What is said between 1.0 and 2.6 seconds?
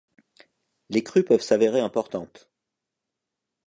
crues peuvent s'avérer importantes.